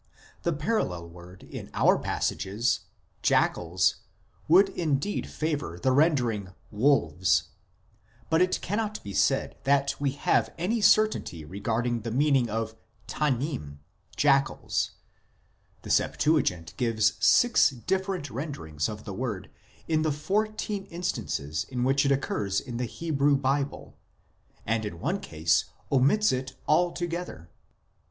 The 0.41 0.51
parallel 0.53 1.09
word 1.09 1.43
in 1.43 1.69
our 1.75 1.95
passages," 1.95 2.79
jackals," 3.21 3.97
would 4.47 4.69
indeed 4.69 5.27
favour 5.29 5.77
the 5.79 5.91
rendering" 5.91 6.53
wolves"; 6.83 7.49
but 8.31 8.41
it 8.41 8.59
cannot 8.61 9.03
be 9.03 9.13
said 9.13 9.57
that 9.63 9.93
we 10.01 10.13
have 10.13 10.55
any 10.57 10.81
certainty 10.81 11.45
regarding 11.45 12.01
the 12.01 12.09
meaning 12.09 12.49
of 12.49 12.73
Tannim," 13.07 13.77
jackals"; 14.17 14.93
the 15.83 15.91
Septuagint 15.91 16.73
gives 16.77 17.13
six 17.23 17.69
different 17.69 18.31
renderings 18.31 18.89
of 18.89 19.03
the 19.03 19.13
word 19.13 19.51
in 19.87 20.01
the 20.01 20.11
fourteen 20.11 20.85
instances 20.85 21.63
in 21.69 21.83
which 21.83 22.07
it 22.07 22.11
occurs 22.11 22.59
in 22.59 22.77
the 22.77 22.85
Hebrew 22.85 23.35
Bible, 23.35 23.95
and 24.65 24.83
in 24.83 24.99
one 24.99 25.19
case 25.19 25.65
omits 25.91 26.31
it 26.31 26.53
altogether. 26.67 27.51